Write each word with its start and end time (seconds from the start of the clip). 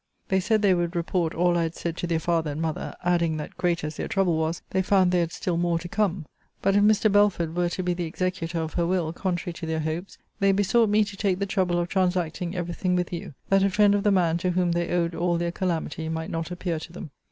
They 0.29 0.39
said 0.39 0.63
they 0.63 0.73
would 0.73 0.95
report 0.95 1.35
all 1.35 1.55
I 1.55 1.61
had 1.61 1.75
said 1.75 1.95
to 1.97 2.07
their 2.07 2.17
father 2.19 2.49
and 2.49 2.59
mother; 2.59 2.95
adding, 3.05 3.37
that 3.37 3.55
great 3.55 3.83
as 3.83 3.97
their 3.97 4.07
trouble 4.07 4.35
was, 4.35 4.63
they 4.71 4.81
found 4.81 5.11
they 5.11 5.19
had 5.19 5.31
still 5.31 5.57
more 5.57 5.77
to 5.77 5.87
come. 5.87 6.25
But 6.59 6.75
if 6.75 6.81
Mr. 6.83 7.11
Belford 7.11 7.55
were 7.55 7.69
to 7.69 7.83
be 7.83 7.93
the 7.93 8.05
executor 8.05 8.57
of 8.61 8.73
her 8.73 8.87
will, 8.87 9.13
contrary 9.13 9.53
to 9.53 9.67
their 9.67 9.81
hopes, 9.81 10.17
they 10.39 10.53
besought 10.53 10.89
me 10.89 11.03
to 11.03 11.15
take 11.15 11.37
the 11.37 11.45
trouble 11.45 11.77
of 11.77 11.87
transacting 11.87 12.55
every 12.55 12.73
thing 12.73 12.95
with 12.95 13.13
you; 13.13 13.35
that 13.49 13.61
a 13.61 13.69
friend 13.69 13.93
of 13.93 14.01
the 14.01 14.09
man 14.09 14.39
to 14.39 14.49
whom 14.49 14.71
they 14.71 14.89
owed 14.89 15.13
all 15.13 15.37
their 15.37 15.51
calamity 15.51 16.09
might 16.09 16.31
not 16.31 16.49
appear 16.49 16.79
to 16.79 16.91
them. 16.91 17.11